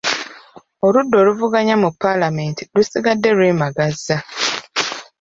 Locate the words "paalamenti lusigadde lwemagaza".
2.01-4.17